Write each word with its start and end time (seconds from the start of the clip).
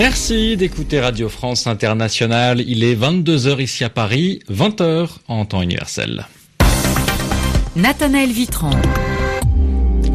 Merci 0.00 0.56
d'écouter 0.56 0.98
Radio 0.98 1.28
France 1.28 1.66
Internationale. 1.66 2.64
Il 2.66 2.84
est 2.84 2.94
22h 2.94 3.60
ici 3.60 3.84
à 3.84 3.90
Paris, 3.90 4.40
20h 4.50 5.10
en 5.28 5.44
temps 5.44 5.60
universel. 5.60 6.24
Nathanaël 7.76 8.30
Vitran. 8.30 8.70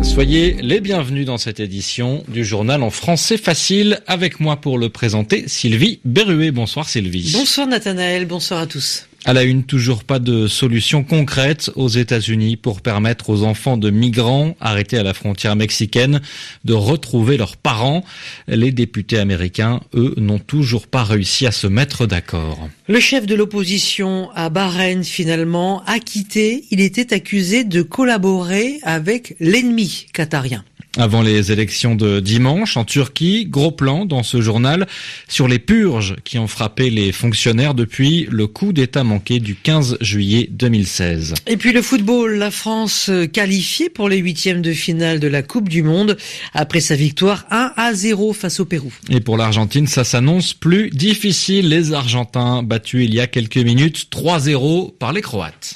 Soyez 0.01 0.53
les 0.63 0.79
bienvenus 0.79 1.27
dans 1.27 1.37
cette 1.37 1.59
édition 1.59 2.23
du 2.27 2.43
journal 2.43 2.81
en 2.81 2.89
français 2.89 3.37
facile. 3.37 3.99
Avec 4.07 4.39
moi 4.39 4.55
pour 4.55 4.79
le 4.79 4.89
présenter, 4.89 5.47
Sylvie 5.47 5.99
Berruet. 6.03 6.49
Bonsoir 6.49 6.89
Sylvie. 6.89 7.31
Bonsoir 7.33 7.67
Nathanaël, 7.67 8.25
bonsoir 8.25 8.61
à 8.61 8.65
tous. 8.65 9.05
À 9.27 9.33
la 9.33 9.41
une, 9.41 9.63
toujours 9.63 10.03
pas 10.03 10.19
de 10.19 10.47
solution 10.47 11.03
concrète 11.03 11.71
aux 11.75 11.87
États-Unis 11.87 12.57
pour 12.57 12.81
permettre 12.81 13.31
aux 13.31 13.41
enfants 13.41 13.75
de 13.75 13.89
migrants 13.89 14.55
arrêtés 14.61 14.99
à 14.99 15.03
la 15.03 15.15
frontière 15.15 15.55
mexicaine 15.55 16.21
de 16.63 16.73
retrouver 16.73 17.35
leurs 17.35 17.57
parents. 17.57 18.03
Les 18.47 18.71
députés 18.71 19.17
américains, 19.17 19.81
eux, 19.95 20.13
n'ont 20.17 20.37
toujours 20.37 20.85
pas 20.85 21.03
réussi 21.03 21.47
à 21.47 21.51
se 21.51 21.65
mettre 21.65 22.05
d'accord. 22.05 22.69
Le 22.87 22.99
chef 22.99 23.25
de 23.25 23.33
l'opposition 23.33 24.29
à 24.35 24.51
Bahreïn, 24.51 25.03
finalement, 25.03 25.83
acquitté. 25.87 26.65
Il 26.69 26.79
était 26.79 27.11
accusé 27.11 27.63
de 27.63 27.81
collaborer 27.81 28.77
avec 28.83 29.35
l'ennemi 29.39 30.05
qatarien. 30.13 30.63
Avant 30.97 31.21
les 31.21 31.51
élections 31.51 31.93
de 31.93 32.21
dimanche 32.21 32.77
en 32.77 32.85
Turquie, 32.85 33.45
gros 33.45 33.71
plan 33.71 34.05
dans 34.05 34.23
ce 34.23 34.39
journal 34.39 34.87
sur 35.27 35.49
les 35.49 35.59
purges 35.59 36.15
qui 36.23 36.37
ont 36.39 36.47
frappé 36.47 36.89
les 36.89 37.11
fonctionnaires 37.11 37.73
depuis 37.73 38.27
le 38.31 38.47
coup 38.47 38.71
d'État 38.71 39.03
manqué 39.03 39.39
du 39.39 39.55
15 39.55 39.97
juillet 39.99 40.47
2016. 40.51 41.33
Et 41.47 41.57
puis 41.57 41.73
le 41.73 41.81
football, 41.81 42.35
la 42.35 42.49
France 42.49 43.11
qualifiée 43.33 43.89
pour 43.89 44.07
les 44.07 44.17
huitièmes 44.17 44.61
de 44.61 44.71
finale 44.71 45.19
de 45.19 45.27
la 45.27 45.43
Coupe 45.43 45.67
du 45.67 45.83
Monde 45.83 46.15
après 46.53 46.79
sa 46.79 46.95
victoire 46.95 47.45
1 47.51 47.73
à 47.75 47.93
0 47.93 48.31
face 48.31 48.61
au 48.61 48.65
Pérou. 48.65 48.93
Et 49.09 49.19
pour 49.19 49.35
l'Argentine, 49.35 49.87
ça 49.87 50.05
s'annonce 50.05 50.53
plus 50.53 50.89
difficile. 50.91 51.67
Les 51.67 51.91
Argentins 51.91 52.63
battus 52.63 53.05
il 53.05 53.13
y 53.13 53.19
a 53.19 53.27
quelques 53.27 53.57
minutes 53.57 54.07
3-0 54.11 54.93
par 54.97 55.11
les 55.11 55.21
Croates. 55.21 55.73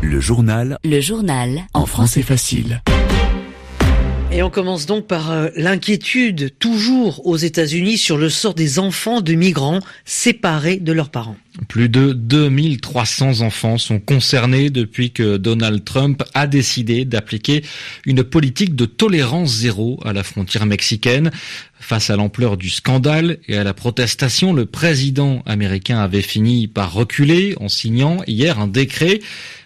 Le 0.00 0.20
journal. 0.20 0.78
Le 0.84 1.00
journal. 1.00 1.66
En 1.74 1.84
français 1.84 2.22
facile. 2.22 2.82
Et 4.30 4.42
on 4.42 4.50
commence 4.50 4.86
donc 4.86 5.06
par 5.06 5.30
euh, 5.30 5.48
l'inquiétude 5.56 6.56
toujours 6.58 7.26
aux 7.26 7.36
États-Unis 7.36 7.98
sur 7.98 8.18
le 8.18 8.28
sort 8.28 8.54
des 8.54 8.78
enfants 8.78 9.22
de 9.22 9.32
migrants 9.32 9.80
séparés 10.04 10.76
de 10.76 10.92
leurs 10.92 11.08
parents. 11.08 11.36
Plus 11.66 11.88
de 11.88 12.12
2300 12.12 13.40
enfants 13.40 13.78
sont 13.78 13.98
concernés 13.98 14.70
depuis 14.70 15.10
que 15.10 15.38
Donald 15.38 15.82
Trump 15.82 16.22
a 16.34 16.46
décidé 16.46 17.04
d'appliquer 17.04 17.64
une 18.04 18.22
politique 18.22 18.76
de 18.76 18.84
tolérance 18.84 19.50
zéro 19.50 19.98
à 20.04 20.12
la 20.12 20.22
frontière 20.22 20.66
mexicaine. 20.66 21.32
Face 21.80 22.10
à 22.10 22.16
l'ampleur 22.16 22.56
du 22.56 22.70
scandale 22.70 23.38
et 23.46 23.56
à 23.56 23.64
la 23.64 23.74
protestation, 23.74 24.52
le 24.52 24.66
président 24.66 25.42
américain 25.46 25.98
avait 26.00 26.22
fini 26.22 26.66
par 26.66 26.92
reculer 26.92 27.54
en 27.60 27.68
signant 27.68 28.18
hier 28.26 28.58
un 28.58 28.66
décret 28.66 29.20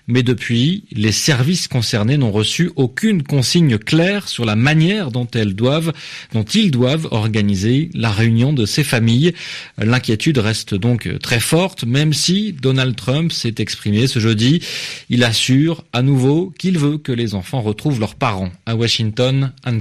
mais 0.08 0.22
depuis, 0.22 0.84
les 0.90 1.12
services 1.12 1.68
concernés 1.68 2.16
n'ont 2.16 2.32
reçu 2.32 2.70
aucune 2.76 3.22
consigne 3.22 3.78
claire 3.78 4.28
sur 4.28 4.44
la 4.44 4.56
manière 4.56 5.10
dont 5.10 5.26
ils 5.26 5.54
doivent 5.54 7.08
organiser 7.10 7.90
la 7.94 8.10
réunion 8.10 8.52
de 8.52 8.66
ces 8.66 8.82
familles. 8.82 9.32
L'inquiétude 9.78 10.38
reste 10.38 10.74
donc 10.74 11.08
très 11.20 11.40
forte 11.40 11.84
même 11.84 12.12
si 12.12 12.52
Donald 12.52 12.96
Trump 12.96 13.32
s'est 13.32 13.54
exprimé 13.58 14.06
ce 14.06 14.18
jeudi. 14.18 14.60
Il 15.08 15.22
assure 15.24 15.84
à 15.92 16.02
nouveau 16.02 16.52
qu'il 16.58 16.78
veut 16.78 16.98
que 16.98 17.12
les 17.12 17.34
enfants 17.34 17.62
retrouvent 17.62 18.00
leurs 18.00 18.16
parents 18.16 18.50
à 18.66 18.74
Washington, 18.74 19.52
Anne. 19.64 19.80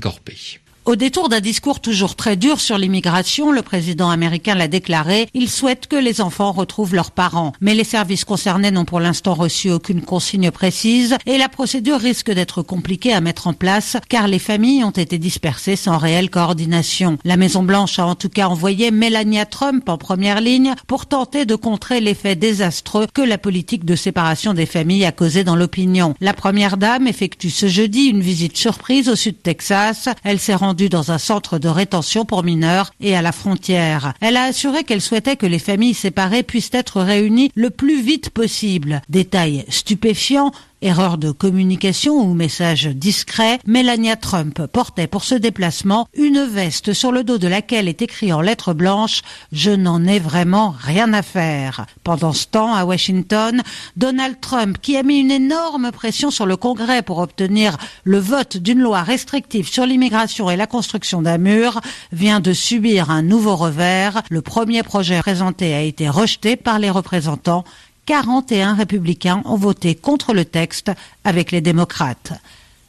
Au 0.83 0.95
détour 0.95 1.29
d'un 1.29 1.41
discours 1.41 1.80
toujours 1.80 2.15
très 2.15 2.36
dur 2.36 2.59
sur 2.59 2.80
l'immigration, 2.80 3.52
le 3.52 3.61
président 3.61 4.09
américain 4.09 4.55
l'a 4.55 4.67
déclaré, 4.67 5.30
il 5.36 5.47
souhaite 5.47 5.86
que 5.86 5.95
les 5.95 6.21
enfants 6.21 6.52
retrouvent 6.52 6.95
leurs 6.95 7.11
parents. 7.11 7.53
Mais 7.61 7.75
les 7.75 7.83
services 7.83 8.25
concernés 8.25 8.71
n'ont 8.71 8.83
pour 8.83 8.99
l'instant 8.99 9.36
reçu 9.36 9.70
aucune 9.70 10.02
consigne 10.02 10.49
précise 10.49 11.17
et 11.27 11.37
la 11.37 11.49
procédure 11.49 11.99
risque 11.99 12.31
d'être 12.31 12.64
compliquée 12.64 13.14
à 13.14 13.21
mettre 13.21 13.45
en 13.45 13.53
place 13.53 13.97
car 14.09 14.27
les 14.27 14.39
familles 14.39 14.83
ont 14.83 14.89
été 14.89 15.20
dispersées 15.20 15.75
sans 15.75 15.99
réelle 15.99 16.31
coordination. 16.31 17.20
La 17.25 17.37
Maison-Blanche 17.37 17.99
a 17.99 18.08
en 18.08 18.15
tout 18.15 18.30
cas 18.30 18.47
envoyé 18.47 18.89
Melania 18.89 19.45
Trump 19.45 19.87
en 19.87 19.99
première 19.99 20.41
ligne 20.41 20.73
pour 20.87 21.05
tenter 21.05 21.45
de 21.45 21.55
contrer 21.55 22.02
l'effet 22.02 22.36
désastreux 22.36 23.05
que 23.14 23.21
la 23.21 23.37
politique 23.37 23.86
de 23.86 23.95
séparation 23.95 24.55
des 24.55 24.65
familles 24.65 25.05
a 25.05 25.11
causé 25.11 25.43
dans 25.43 25.55
l'opinion. 25.55 26.15
La 26.21 26.33
première 26.33 26.77
dame 26.77 27.05
effectue 27.05 27.52
ce 27.52 27.67
jeudi 27.67 28.05
une 28.05 28.21
visite 28.21 28.58
surprise 28.58 29.09
au 29.09 29.15
sud 29.15 29.43
Texas. 29.43 30.09
Elle 30.23 30.39
s'est 30.39 30.55
dans 30.73 31.11
un 31.11 31.17
centre 31.17 31.59
de 31.59 31.67
rétention 31.67 32.26
pour 32.26 32.43
mineurs 32.43 32.92
et 32.99 33.15
à 33.15 33.21
la 33.21 33.32
frontière. 33.32 34.14
Elle 34.21 34.37
a 34.37 34.43
assuré 34.43 34.83
qu'elle 34.83 35.02
souhaitait 35.02 35.36
que 35.36 35.45
les 35.45 35.59
familles 35.59 35.93
séparées 35.93 36.43
puissent 36.43 36.71
être 36.73 37.02
réunies 37.02 37.52
le 37.55 37.70
plus 37.70 38.02
vite 38.02 38.30
possible. 38.30 39.02
Détail 39.09 39.65
stupéfiant, 39.70 40.52
Erreur 40.83 41.19
de 41.19 41.30
communication 41.30 42.15
ou 42.15 42.33
message 42.33 42.87
discret, 42.87 43.59
Melania 43.67 44.15
Trump 44.15 44.65
portait 44.65 45.05
pour 45.05 45.23
ce 45.23 45.36
déplacement 45.36 46.08
une 46.15 46.43
veste 46.43 46.93
sur 46.93 47.11
le 47.11 47.23
dos 47.23 47.37
de 47.37 47.47
laquelle 47.47 47.87
est 47.87 48.02
écrit 48.02 48.33
en 48.33 48.42
lettres 48.42 48.73
blanches 48.73 49.21
Je 49.52 49.70
n'en 49.70 50.03
ai 50.08 50.17
vraiment 50.17 50.73
rien 50.75 51.14
à 51.14 51.21
faire. 51.21 51.86
Pendant 52.03 52.33
ce 52.33 52.47
temps, 52.47 52.73
à 52.73 52.83
Washington, 52.83 53.61
Donald 53.95 54.37
Trump, 54.41 54.80
qui 54.81 54.97
a 54.97 55.03
mis 55.03 55.20
une 55.20 55.30
énorme 55.30 55.91
pression 55.91 56.31
sur 56.31 56.47
le 56.47 56.58
Congrès 56.58 57.03
pour 57.03 57.20
obtenir 57.20 57.77
le 58.03 58.17
vote 58.17 58.58
d'une 58.58 58.81
loi 58.81 59.03
restrictive 59.03 59.70
sur 59.70 59.86
l'immigration 59.86 60.49
et 60.49 60.58
la 60.58 60.65
construction 60.65 61.21
d'un 61.21 61.37
mur, 61.37 61.80
vient 62.11 62.39
de 62.39 62.53
subir 62.53 63.11
un 63.11 63.21
nouveau 63.21 63.55
revers. 63.55 64.23
Le 64.31 64.41
premier 64.41 64.81
projet 64.81 65.20
présenté 65.20 65.75
a 65.75 65.81
été 65.81 66.09
rejeté 66.09 66.55
par 66.55 66.80
les 66.80 66.89
représentants 66.89 67.65
41 68.06 68.76
républicains 68.76 69.42
ont 69.45 69.56
voté 69.56 69.95
contre 69.95 70.34
le 70.34 70.45
texte 70.45 70.92
avec 71.23 71.52
les 71.52 71.62
démocrates. 71.62 72.34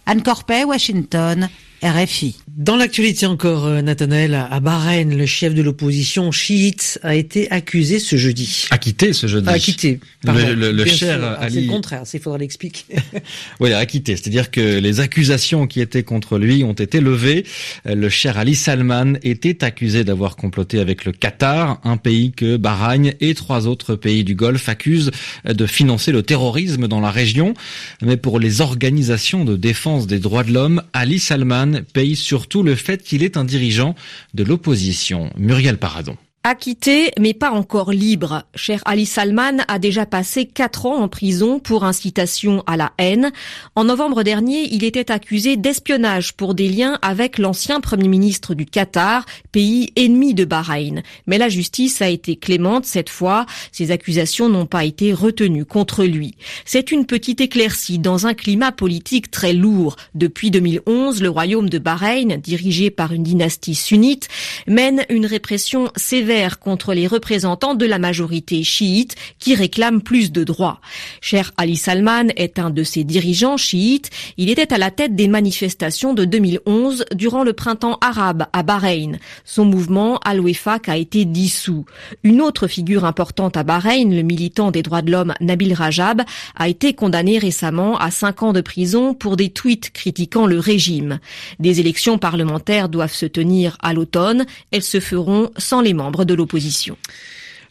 Anne 0.06 0.22
Corpet, 0.22 0.64
Washington, 0.64 1.48
RFI. 1.82 2.36
Dans 2.56 2.76
l'actualité 2.76 3.26
encore, 3.26 3.66
euh, 3.66 3.82
Nathanaël, 3.82 4.34
à 4.34 4.60
Bahreïn, 4.60 5.16
le 5.16 5.26
chef 5.26 5.52
de 5.54 5.62
l'opposition 5.62 6.30
chiite 6.30 7.00
a 7.02 7.16
été 7.16 7.50
accusé 7.50 7.98
ce 7.98 8.16
jeudi. 8.16 8.66
Acquitté 8.70 9.12
ce 9.12 9.26
jeudi. 9.26 9.48
Acquitté. 9.48 9.98
Le, 10.22 10.54
le, 10.54 10.70
le 10.70 10.84
cher 10.84 11.20
ah, 11.22 11.42
Ali. 11.42 11.54
C'est 11.54 11.60
le 11.62 11.68
contraire, 11.68 12.02
il 12.12 12.20
faudra 12.20 12.38
l'expliquer. 12.38 12.84
oui, 13.60 13.72
acquitté. 13.72 14.14
C'est-à-dire 14.14 14.50
que 14.50 14.78
les 14.78 15.00
accusations 15.00 15.66
qui 15.66 15.80
étaient 15.80 16.04
contre 16.04 16.38
lui 16.38 16.62
ont 16.62 16.72
été 16.72 17.00
levées. 17.00 17.44
Euh, 17.86 17.96
le 17.96 18.08
cher 18.08 18.38
Ali 18.38 18.54
Salman 18.54 19.14
était 19.22 19.64
accusé 19.64 20.04
d'avoir 20.04 20.36
comploté 20.36 20.78
avec 20.78 21.04
le 21.04 21.10
Qatar, 21.10 21.80
un 21.82 21.96
pays 21.96 22.30
que 22.30 22.56
Bahreïn 22.56 23.12
et 23.20 23.34
trois 23.34 23.66
autres 23.66 23.96
pays 23.96 24.22
du 24.22 24.36
Golfe 24.36 24.68
accusent 24.68 25.10
de 25.44 25.66
financer 25.66 26.12
le 26.12 26.22
terrorisme 26.22 26.86
dans 26.86 27.00
la 27.00 27.10
région. 27.10 27.54
Mais 28.02 28.16
pour 28.16 28.38
les 28.38 28.60
organisations 28.60 29.44
de 29.44 29.56
défense 29.56 30.06
des 30.06 30.20
droits 30.20 30.44
de 30.44 30.52
l'homme, 30.52 30.82
Ali 30.92 31.18
Salman 31.18 31.71
paye 31.80 32.16
surtout 32.16 32.62
le 32.62 32.74
fait 32.74 33.02
qu'il 33.02 33.22
est 33.22 33.36
un 33.36 33.44
dirigeant 33.44 33.94
de 34.34 34.44
l'opposition. 34.44 35.30
Muriel 35.36 35.78
Paradon. 35.78 36.16
Acquitté, 36.44 37.12
mais 37.20 37.34
pas 37.34 37.52
encore 37.52 37.92
libre. 37.92 38.42
Cher 38.56 38.82
Ali 38.84 39.06
Salman 39.06 39.58
a 39.68 39.78
déjà 39.78 40.06
passé 40.06 40.44
quatre 40.44 40.86
ans 40.86 40.96
en 40.96 41.06
prison 41.06 41.60
pour 41.60 41.84
incitation 41.84 42.64
à 42.66 42.76
la 42.76 42.90
haine. 42.98 43.30
En 43.76 43.84
novembre 43.84 44.24
dernier, 44.24 44.66
il 44.72 44.82
était 44.82 45.12
accusé 45.12 45.56
d'espionnage 45.56 46.32
pour 46.32 46.56
des 46.56 46.68
liens 46.68 46.98
avec 47.00 47.38
l'ancien 47.38 47.80
premier 47.80 48.08
ministre 48.08 48.54
du 48.54 48.66
Qatar, 48.66 49.24
pays 49.52 49.92
ennemi 49.94 50.34
de 50.34 50.44
Bahreïn. 50.44 51.04
Mais 51.28 51.38
la 51.38 51.48
justice 51.48 52.02
a 52.02 52.08
été 52.08 52.34
clémente 52.34 52.86
cette 52.86 53.10
fois. 53.10 53.46
Ces 53.70 53.92
accusations 53.92 54.48
n'ont 54.48 54.66
pas 54.66 54.84
été 54.84 55.12
retenues 55.12 55.64
contre 55.64 56.02
lui. 56.02 56.34
C'est 56.64 56.90
une 56.90 57.06
petite 57.06 57.40
éclaircie 57.40 58.00
dans 58.00 58.26
un 58.26 58.34
climat 58.34 58.72
politique 58.72 59.30
très 59.30 59.52
lourd. 59.52 59.94
Depuis 60.16 60.50
2011, 60.50 61.22
le 61.22 61.30
royaume 61.30 61.70
de 61.70 61.78
Bahreïn, 61.78 62.38
dirigé 62.38 62.90
par 62.90 63.12
une 63.12 63.22
dynastie 63.22 63.76
sunnite, 63.76 64.26
mène 64.66 65.06
une 65.08 65.26
répression 65.26 65.92
sévère 65.94 66.31
contre 66.60 66.94
les 66.94 67.06
représentants 67.06 67.74
de 67.74 67.84
la 67.84 67.98
majorité 67.98 68.62
chiite 68.64 69.16
qui 69.38 69.54
réclament 69.54 70.00
plus 70.00 70.32
de 70.32 70.44
droits. 70.44 70.80
Cher 71.20 71.52
Ali 71.56 71.76
Salman 71.76 72.28
est 72.36 72.58
un 72.58 72.70
de 72.70 72.82
ces 72.82 73.04
dirigeants 73.04 73.56
chiites. 73.56 74.10
Il 74.38 74.48
était 74.48 74.72
à 74.72 74.78
la 74.78 74.90
tête 74.90 75.14
des 75.14 75.28
manifestations 75.28 76.14
de 76.14 76.24
2011 76.24 77.04
durant 77.14 77.44
le 77.44 77.52
printemps 77.52 77.98
arabe 78.00 78.46
à 78.52 78.62
Bahreïn. 78.62 79.18
Son 79.44 79.64
mouvement 79.64 80.18
Al-Wefaq 80.24 80.88
a 80.88 80.96
été 80.96 81.24
dissous. 81.24 81.84
Une 82.22 82.40
autre 82.40 82.66
figure 82.66 83.04
importante 83.04 83.56
à 83.56 83.62
Bahreïn, 83.62 84.14
le 84.14 84.22
militant 84.22 84.70
des 84.70 84.82
droits 84.82 85.02
de 85.02 85.10
l'homme 85.10 85.34
Nabil 85.40 85.74
Rajab, 85.74 86.22
a 86.56 86.68
été 86.68 86.94
condamné 86.94 87.38
récemment 87.38 87.98
à 87.98 88.10
cinq 88.10 88.42
ans 88.42 88.52
de 88.52 88.60
prison 88.62 89.14
pour 89.14 89.36
des 89.36 89.50
tweets 89.50 89.90
critiquant 89.90 90.46
le 90.46 90.58
régime. 90.58 91.18
Des 91.58 91.80
élections 91.80 92.18
parlementaires 92.18 92.88
doivent 92.88 93.12
se 93.12 93.26
tenir 93.26 93.76
à 93.82 93.92
l'automne. 93.92 94.46
Elles 94.70 94.82
se 94.82 95.00
feront 95.00 95.50
sans 95.58 95.80
les 95.80 95.94
membres 95.94 96.21
de 96.24 96.34
l'opposition. 96.34 96.96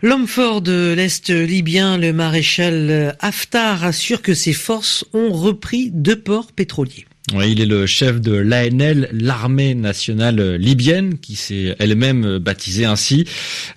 L'homme 0.04 0.28
fort 0.28 0.62
de 0.62 0.94
l'Est 0.98 1.30
libyen, 1.30 1.98
le 1.98 2.12
maréchal 2.12 3.16
Haftar, 3.20 3.84
assure 3.84 4.22
que 4.22 4.34
ses 4.34 4.54
forces 4.54 5.06
ont 5.14 5.32
repris 5.32 5.92
deux 5.94 6.20
ports 6.20 6.52
pétroliers. 6.52 7.06
Oui, 7.36 7.52
il 7.52 7.62
est 7.62 7.68
le 7.68 7.86
chef 7.86 8.20
de 8.20 8.34
l'ANL, 8.34 9.10
l'armée 9.14 9.76
nationale 9.76 10.56
libyenne, 10.56 11.20
qui 11.20 11.36
s'est 11.36 11.76
elle-même 11.78 12.40
baptisée 12.40 12.86
ainsi, 12.86 13.26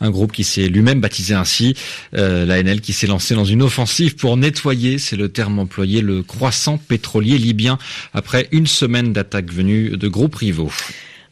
un 0.01 0.11
groupe 0.11 0.33
qui 0.33 0.45
s'est 0.45 0.69
lui-même 0.69 1.01
baptisé 1.01 1.35
ainsi, 1.35 1.75
euh, 2.17 2.47
l'ANL 2.47 2.81
qui 2.81 2.95
s'est 2.95 3.07
lancé 3.07 3.35
dans 3.35 3.45
une 3.45 3.63
offensive 3.63 4.17
pour 4.17 4.39
nettoyer, 4.39 4.99
c'est 4.99 5.17
le 5.17 5.29
terme 5.29 5.59
employé, 5.59 6.01
le 6.01 6.23
croissant 6.23 6.79
pétrolier 6.79 7.37
libyen 7.37 7.79
après 8.15 8.49
une 8.51 8.67
semaine 8.67 9.13
d'attaques 9.13 9.53
venues 9.53 9.91
de 9.91 10.09
groupes 10.09 10.37
rivaux. 10.37 10.73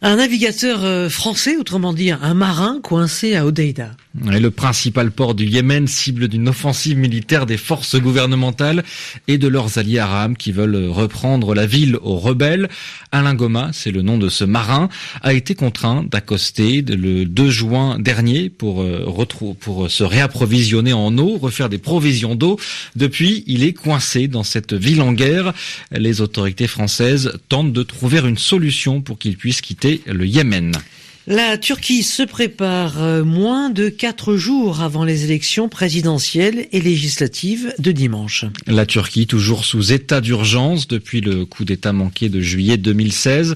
Un 0.04 0.16
navigateur 0.16 0.81
euh, 0.82 1.08
français, 1.08 1.56
autrement 1.56 1.93
dit 1.93 2.10
un 2.10 2.34
marin 2.34 2.81
coincé 2.82 3.37
à 3.37 3.46
Odeida. 3.46 3.93
le 4.14 4.50
principal 4.50 5.12
port 5.12 5.37
du 5.37 5.46
Yémen 5.46 5.87
cible 5.87 6.26
d'une 6.26 6.49
offensive 6.49 6.99
militaire 6.99 7.46
des 7.46 7.56
forces 7.56 7.94
gouvernementales 7.94 8.82
et 9.28 9.38
de 9.38 9.46
leurs 9.46 9.78
alliés 9.78 10.00
arabes 10.00 10.37
qui 10.37 10.50
veulent 10.50 10.88
reprendre 10.88 11.54
la 11.54 11.66
ville 11.66 11.96
aux 12.02 12.16
rebelles. 12.16 12.69
Alain 13.12 13.34
Goma, 13.34 13.70
c'est 13.72 13.93
le 13.93 14.02
nom 14.02 14.19
de 14.19 14.28
ce 14.28 14.43
marin, 14.43 14.88
a 15.22 15.34
été 15.34 15.54
contraint 15.54 16.04
d'accoster 16.10 16.82
le 16.82 17.25
2 17.25 17.50
juin 17.50 18.00
dernier 18.00 18.50
pour, 18.50 18.82
euh, 18.82 19.06
pour 19.60 19.88
se 19.88 20.02
réapprovisionner 20.02 20.93
en 20.93 21.16
eau, 21.16 21.38
refaire 21.38 21.69
des 21.69 21.78
provisions 21.78 22.34
d'eau. 22.34 22.58
Depuis, 22.96 23.44
il 23.46 23.62
est 23.62 23.72
coincé 23.72 24.26
dans 24.26 24.43
cette 24.43 24.72
ville 24.72 25.00
en 25.00 25.12
guerre. 25.12 25.52
Les 25.93 26.20
autorités 26.20 26.66
françaises 26.66 27.38
tentent 27.49 27.72
de 27.72 27.82
trouver 27.84 28.19
une 28.19 28.37
solution 28.37 29.00
pour 29.00 29.16
qu'il 29.16 29.37
puisse 29.37 29.60
quitter 29.60 29.91
le 30.06 30.26
Yémen. 30.26 30.72
La 31.28 31.56
Turquie 31.56 32.02
se 32.02 32.24
prépare 32.24 33.00
euh, 33.00 33.22
moins 33.22 33.70
de 33.70 33.88
quatre 33.88 34.34
jours 34.34 34.80
avant 34.80 35.04
les 35.04 35.22
élections 35.22 35.69
présidentielles 35.69 36.66
et 36.72 36.80
législatives 36.80 37.72
de 37.78 37.92
dimanche. 37.92 38.44
La 38.66 38.86
Turquie 38.86 39.28
toujours 39.28 39.64
sous 39.64 39.92
état 39.92 40.20
d'urgence 40.20 40.88
depuis 40.88 41.20
le 41.20 41.44
coup 41.44 41.64
d'État 41.64 41.92
manqué 41.92 42.28
de 42.28 42.40
juillet 42.40 42.76
2016. 42.76 43.54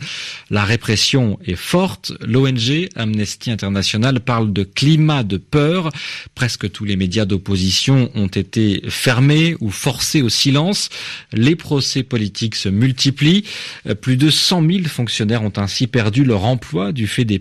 La 0.48 0.62
répression 0.62 1.40
est 1.44 1.56
forte. 1.56 2.12
L'ONG 2.24 2.88
Amnesty 2.94 3.50
International 3.50 4.20
parle 4.20 4.52
de 4.52 4.62
climat 4.62 5.24
de 5.24 5.36
peur. 5.36 5.90
Presque 6.36 6.70
tous 6.70 6.84
les 6.84 6.94
médias 6.94 7.24
d'opposition 7.24 8.12
ont 8.14 8.28
été 8.28 8.80
fermés 8.90 9.56
ou 9.58 9.70
forcés 9.70 10.22
au 10.22 10.28
silence. 10.28 10.88
Les 11.32 11.56
procès 11.56 12.04
politiques 12.04 12.54
se 12.54 12.68
multiplient. 12.68 13.42
Plus 14.02 14.16
de 14.16 14.30
100 14.30 14.64
000 14.70 14.84
fonctionnaires 14.84 15.42
ont 15.42 15.52
ainsi 15.56 15.88
perdu 15.88 16.22
leur 16.22 16.44
emploi 16.44 16.92
du 16.92 17.08
fait 17.08 17.24
des 17.24 17.40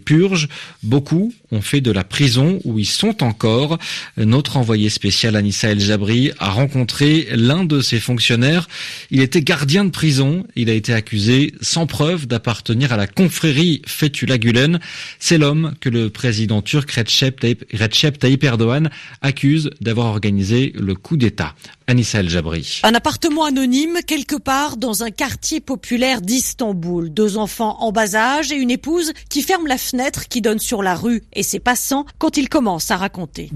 Beaucoup 0.84 1.34
ont 1.51 1.62
fait 1.62 1.81
de 1.81 1.92
la 1.92 2.03
prison 2.03 2.59
où 2.63 2.80
ils 2.80 2.86
sont 2.86 3.24
encore. 3.24 3.77
Notre 4.18 4.57
envoyé 4.57 4.89
spécial 4.89 5.36
Anissa 5.36 5.69
El 5.69 5.80
Jabri 5.80 6.31
a 6.39 6.50
rencontré 6.51 7.27
l'un 7.31 7.63
de 7.63 7.81
ces 7.81 8.00
fonctionnaires. 8.00 8.68
Il 9.12 9.21
était 9.21 9.42
gardien 9.42 9.86
de 9.86 9.89
prison. 9.89 10.45
Il 10.56 10.69
a 10.69 10.74
été 10.74 10.94
accusé 10.94 11.53
sans 11.62 11.88
preuve 11.88 12.27
d'appartenir 12.27 12.94
à 12.94 12.97
la 12.97 13.07
confrérie 13.07 13.81
Fethullah 13.86 14.38
Gulen. 14.38 14.80
C'est 15.19 15.38
l'homme 15.38 15.74
que 15.81 15.89
le 15.89 16.09
président 16.09 16.62
turc 16.62 16.92
Recep 16.92 18.19
Tayyip 18.19 18.44
Erdogan 18.44 18.89
accuse 19.21 19.69
d'avoir 19.81 20.07
organisé 20.07 20.74
le 20.75 20.95
coup 20.95 21.18
d'État. 21.18 21.56
Anissa 21.88 22.19
El 22.19 22.30
Jabri. 22.30 22.81
Un 22.83 22.95
appartement 22.95 23.45
anonyme 23.45 24.00
quelque 24.07 24.36
part 24.36 24.77
dans 24.77 25.03
un 25.03 25.12
quartier 25.12 25.59
populaire 25.59 26.21
d'Istanbul. 26.21 27.13
Deux 27.13 27.38
enfants 27.38 27.77
en 27.80 27.92
bas 27.92 28.15
âge 28.15 28.51
et 28.51 28.56
une 28.56 28.71
épouse 28.71 29.13
qui 29.30 29.44
ferme 29.44 29.68
la 29.68 29.77
fenêtre 29.77 30.27
qui 30.27 30.42
donne 30.42 30.59
sur 30.59 30.81
la 30.81 30.95
rue 30.95 31.21
et 31.33 31.44
ses 31.45 31.59
passants 31.59 32.06
quand 32.18 32.38
il 32.38 32.50
commence 32.50 32.92
à 32.92 32.97
raconter. 32.97 33.50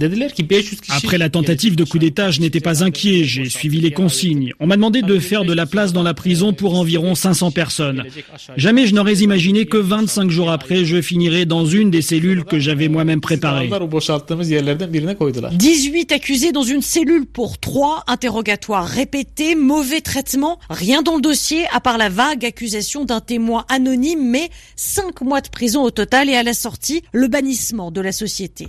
Après 0.89 1.17
la 1.17 1.29
tentative 1.29 1.75
de 1.75 1.83
coup 1.83 1.99
d'État, 1.99 2.31
je 2.31 2.39
n'étais 2.39 2.59
pas 2.61 2.83
inquiet, 2.83 3.23
j'ai 3.25 3.49
suivi 3.49 3.81
les 3.81 3.91
consignes. 3.91 4.53
On 4.59 4.67
m'a 4.67 4.75
demandé 4.75 5.01
de 5.01 5.19
faire 5.19 5.43
de 5.43 5.53
la 5.53 5.65
place 5.65 5.91
dans 5.91 6.03
la 6.03 6.13
prison 6.13 6.53
pour 6.53 6.75
environ 6.75 7.15
500 7.15 7.51
personnes. 7.51 8.03
Jamais 8.55 8.87
je 8.87 8.95
n'aurais 8.95 9.17
imaginé 9.17 9.65
que 9.65 9.77
25 9.77 10.29
jours 10.29 10.51
après, 10.51 10.85
je 10.85 11.01
finirais 11.01 11.45
dans 11.45 11.65
une 11.65 11.91
des 11.91 12.01
cellules 12.01 12.43
que 12.45 12.59
j'avais 12.59 12.87
moi-même 12.87 13.21
préparées. 13.21 13.69
18 15.51 16.11
accusés 16.11 16.51
dans 16.51 16.63
une 16.63 16.81
cellule 16.81 17.25
pour 17.25 17.57
3 17.57 18.03
interrogatoires 18.07 18.85
répétés, 18.85 19.55
mauvais 19.55 20.01
traitement, 20.01 20.59
rien 20.69 21.01
dans 21.01 21.15
le 21.15 21.21
dossier 21.21 21.65
à 21.73 21.79
part 21.79 21.97
la 21.97 22.09
vague 22.09 22.45
accusation 22.45 23.05
d'un 23.05 23.21
témoin 23.21 23.65
anonyme, 23.69 24.29
mais 24.29 24.49
5 24.75 25.21
mois 25.21 25.41
de 25.41 25.49
prison 25.49 25.83
au 25.83 25.91
total 25.91 26.29
et 26.29 26.35
à 26.35 26.43
la 26.43 26.53
sortie, 26.53 27.01
le 27.11 27.27
bannissement 27.27 27.68
de 27.73 28.01
la 28.01 28.11
société. 28.11 28.67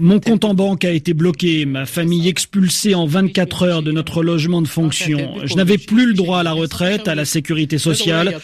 Mon 0.00 0.20
compte 0.20 0.44
en 0.44 0.54
banque 0.54 0.84
a 0.84 0.90
été 0.90 1.14
bloqué, 1.14 1.66
ma 1.66 1.86
famille 1.86 2.28
expulsée 2.28 2.94
en 2.94 3.06
24 3.06 3.62
heures 3.62 3.82
de 3.82 3.92
notre 3.92 4.22
logement 4.22 4.62
de 4.62 4.68
fonction. 4.68 5.34
Je 5.44 5.54
n'avais 5.54 5.78
plus 5.78 6.06
le 6.06 6.14
droit 6.14 6.40
à 6.40 6.42
la 6.42 6.52
retraite, 6.52 7.08
à 7.08 7.14
la 7.14 7.24
sécurité 7.24 7.78
sociale. 7.78 8.38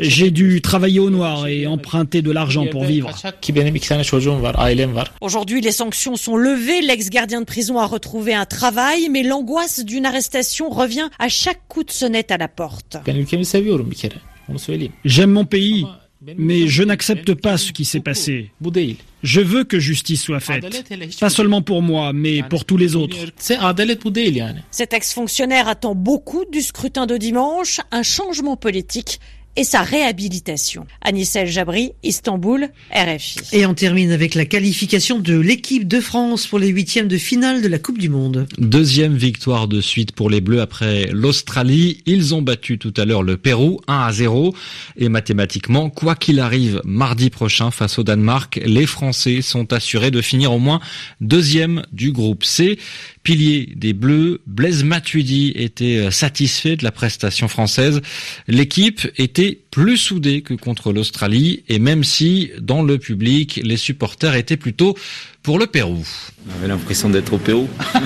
J'ai 0.00 0.30
dû 0.30 0.60
travailler 0.60 1.00
au 1.00 1.10
noir 1.10 1.46
et 1.46 1.66
emprunter 1.66 2.22
de 2.22 2.30
l'argent 2.30 2.66
pour 2.66 2.84
vivre. 2.84 3.10
Aujourd'hui, 5.20 5.60
les 5.60 5.72
sanctions 5.72 6.16
sont 6.16 6.36
levées, 6.36 6.82
l'ex-gardien 6.82 7.40
de 7.40 7.46
prison 7.46 7.78
a 7.78 7.86
retrouvé 7.86 8.34
un 8.34 8.46
travail 8.46 9.08
mais 9.10 9.22
l'angoisse 9.22 9.84
d'une 9.84 10.06
arrestation 10.06 10.70
revient 10.70 11.08
à 11.18 11.28
chaque 11.28 11.60
coup 11.68 11.84
de 11.84 11.90
sonnette 11.90 12.30
à 12.30 12.36
la 12.36 12.48
porte. 12.48 12.96
J'aime 15.04 15.30
mon 15.30 15.44
pays, 15.44 15.86
mais 16.36 16.66
je 16.68 16.82
n'accepte 16.82 17.34
pas 17.34 17.56
ce 17.56 17.72
qui 17.72 17.84
s'est 17.84 18.00
passé. 18.00 18.50
Je 19.22 19.40
veux 19.40 19.64
que 19.64 19.78
justice 19.78 20.22
soit 20.22 20.40
faite, 20.40 20.84
pas 21.18 21.30
seulement 21.30 21.62
pour 21.62 21.82
moi, 21.82 22.12
mais 22.12 22.42
pour 22.42 22.64
tous 22.64 22.76
les 22.76 22.96
autres. 22.96 23.16
Cet 24.70 24.92
ex-fonctionnaire 24.92 25.68
attend 25.68 25.94
beaucoup 25.94 26.44
du 26.50 26.62
scrutin 26.62 27.06
de 27.06 27.16
dimanche, 27.16 27.80
un 27.90 28.02
changement 28.02 28.56
politique 28.56 29.20
et 29.56 29.64
sa 29.64 29.82
réhabilitation. 29.82 30.86
Anissel 31.02 31.48
Jabri, 31.48 31.92
Istanbul, 32.02 32.68
RFI. 32.92 33.38
Et 33.52 33.66
on 33.66 33.74
termine 33.74 34.12
avec 34.12 34.34
la 34.34 34.44
qualification 34.44 35.18
de 35.18 35.38
l'équipe 35.38 35.88
de 35.88 36.00
France 36.00 36.46
pour 36.46 36.58
les 36.58 36.68
huitièmes 36.68 37.08
de 37.08 37.16
finale 37.16 37.62
de 37.62 37.68
la 37.68 37.78
Coupe 37.78 37.98
du 37.98 38.08
Monde. 38.08 38.46
Deuxième 38.58 39.16
victoire 39.16 39.68
de 39.68 39.80
suite 39.80 40.12
pour 40.12 40.30
les 40.30 40.40
Bleus 40.40 40.60
après 40.60 41.08
l'Australie. 41.12 42.02
Ils 42.06 42.34
ont 42.34 42.42
battu 42.42 42.78
tout 42.78 42.94
à 42.96 43.04
l'heure 43.04 43.22
le 43.22 43.36
Pérou 43.36 43.80
1 43.88 43.98
à 43.98 44.12
0 44.12 44.54
et 44.96 45.08
mathématiquement, 45.08 45.90
quoi 45.90 46.14
qu'il 46.14 46.40
arrive 46.40 46.80
mardi 46.84 47.30
prochain 47.30 47.70
face 47.70 47.98
au 47.98 48.02
Danemark, 48.02 48.60
les 48.64 48.86
Français 48.86 49.42
sont 49.42 49.72
assurés 49.72 50.10
de 50.10 50.20
finir 50.20 50.52
au 50.52 50.58
moins 50.58 50.80
deuxième 51.20 51.82
du 51.92 52.12
groupe 52.12 52.44
C 52.44 52.78
pilier 53.26 53.72
des 53.74 53.92
Bleus, 53.92 54.40
Blaise 54.46 54.84
Matuidi 54.84 55.50
était 55.56 55.96
euh, 55.96 56.10
satisfait 56.12 56.76
de 56.76 56.84
la 56.84 56.92
prestation 56.92 57.48
française. 57.48 58.00
L'équipe 58.46 59.00
était 59.18 59.58
plus 59.72 59.96
soudée 59.96 60.42
que 60.42 60.54
contre 60.54 60.92
l'Australie 60.92 61.64
et 61.68 61.80
même 61.80 62.04
si 62.04 62.52
dans 62.60 62.84
le 62.84 62.98
public 62.98 63.60
les 63.64 63.76
supporters 63.76 64.36
étaient 64.36 64.56
plutôt 64.56 64.96
pour 65.42 65.58
le 65.58 65.66
Pérou. 65.66 66.06
On 66.48 66.58
avait 66.58 66.68
l'impression 66.68 67.10
d'être 67.10 67.32
au 67.32 67.38
Pérou. 67.38 67.68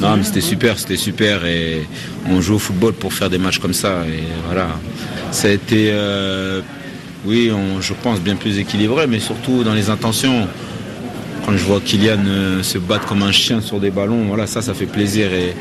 non 0.00 0.16
mais 0.16 0.24
c'était 0.24 0.40
super, 0.40 0.78
c'était 0.78 0.96
super 0.96 1.44
et 1.44 1.82
on 2.24 2.40
joue 2.40 2.54
au 2.54 2.58
football 2.58 2.94
pour 2.94 3.12
faire 3.12 3.28
des 3.28 3.36
matchs 3.36 3.58
comme 3.58 3.74
ça 3.74 4.06
et 4.06 4.22
voilà. 4.46 4.80
Ça 5.30 5.48
a 5.48 5.50
été, 5.50 5.90
euh, 5.92 6.62
oui, 7.26 7.50
je 7.82 7.92
pense 8.02 8.22
bien 8.22 8.36
plus 8.36 8.56
équilibré, 8.56 9.06
mais 9.06 9.20
surtout 9.20 9.62
dans 9.62 9.74
les 9.74 9.90
intentions 9.90 10.48
quand 11.48 11.56
je 11.56 11.64
vois 11.64 11.80
Kylian 11.80 12.26
euh, 12.26 12.62
se 12.62 12.76
battre 12.76 13.06
comme 13.06 13.22
un 13.22 13.32
chien 13.32 13.62
sur 13.62 13.80
des 13.80 13.90
ballons, 13.90 14.24
voilà, 14.26 14.46
ça, 14.46 14.60
ça 14.60 14.74
fait 14.74 14.84
plaisir. 14.84 15.32
Et 15.32 15.54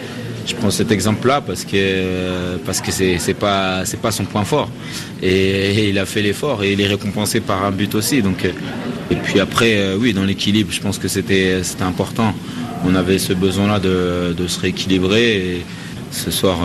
je 0.46 0.54
prends 0.54 0.70
cet 0.70 0.92
exemple-là 0.92 1.40
parce 1.40 1.64
que 1.64 1.76
euh, 1.76 2.58
parce 2.66 2.82
que 2.82 2.92
c'est 2.92 3.34
pas 3.34 3.86
c'est 3.86 4.02
pas 4.02 4.12
son 4.12 4.26
point 4.26 4.44
fort. 4.44 4.70
Et, 5.24 5.88
il 5.88 5.98
a 5.98 6.06
fait 6.06 6.22
l'effort 6.22 6.62
et 6.62 6.74
il 6.74 6.82
est 6.82 6.88
récompensé 6.88 7.40
par 7.40 7.64
un 7.64 7.72
but 7.72 7.96
aussi. 7.96 8.22
Donc 8.22 8.44
euh, 8.44 8.52
et 9.12 9.16
puis 9.16 9.40
après, 9.40 9.96
oui, 9.96 10.12
dans 10.14 10.26
l'équilibre, 10.26 10.74
je 10.74 10.82
pense 10.82 10.98
que 10.98 11.08
c'était 11.08 11.64
c'était 11.64 11.84
important. 11.84 12.34
On 12.86 12.94
avait 12.94 13.18
ce 13.18 13.32
besoin-là 13.32 13.80
de, 13.80 14.36
de, 14.38 14.48
se 14.48 14.60
rééquilibrer. 14.60 15.62
Ce 16.12 16.32
soir, 16.32 16.60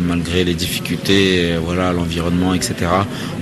malgré 0.00 0.42
les 0.42 0.54
difficultés, 0.54 1.54
voilà, 1.62 1.92
l'environnement, 1.92 2.54
etc., 2.54 2.74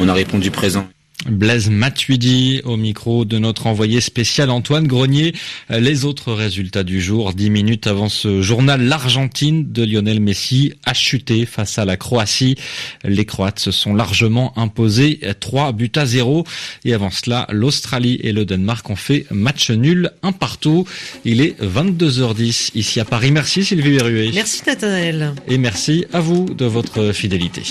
on 0.01 0.09
a 0.09 0.13
répondu 0.13 0.51
présent. 0.51 0.87
Blaise 1.29 1.71
Matuidi 1.71 2.61
au 2.65 2.77
micro 2.77 3.25
de 3.25 3.39
notre 3.39 3.67
envoyé 3.67 4.01
spécial 4.01 4.51
Antoine 4.51 4.87
Grenier. 4.87 5.35
Les 5.71 6.05
autres 6.05 6.33
résultats 6.33 6.85
du 6.85 7.01
jour, 7.01 7.33
dix 7.33 7.51
minutes 7.51 7.87
avant 7.87 8.09
ce 8.09 8.43
journal, 8.43 8.83
l'Argentine 8.83 9.73
de 9.73 9.85
Lionel 9.85 10.21
Messi 10.21 10.75
a 10.85 10.93
chuté 10.93 11.47
face 11.47 11.79
à 11.79 11.85
la 11.85 11.97
Croatie. 11.97 12.57
Les 13.05 13.25
Croates 13.25 13.59
se 13.59 13.71
sont 13.71 13.95
largement 13.95 14.57
imposés 14.59 15.21
3 15.41 15.73
buts 15.73 15.93
à 15.97 16.05
0. 16.05 16.45
Et 16.85 16.93
avant 16.93 17.11
cela, 17.11 17.47
l'Australie 17.51 18.19
et 18.23 18.33
le 18.33 18.45
Danemark 18.45 18.89
ont 18.91 18.97
fait 18.97 19.27
match 19.31 19.71
nul, 19.71 20.11
un 20.23 20.33
partout. 20.33 20.85
Il 21.25 21.41
est 21.41 21.59
22h10 21.63 22.73
ici 22.75 23.01
à 23.01 23.05
Paris. 23.05 23.31
Merci 23.31 23.65
Sylvie 23.65 23.97
Berruet. 23.97 24.31
Merci 24.35 24.63
Nathanaël. 24.67 25.33
Et 25.49 25.57
merci 25.57 26.05
à 26.13 26.21
vous 26.21 26.45
de 26.45 26.67
votre 26.67 27.13
fidélité. 27.13 27.63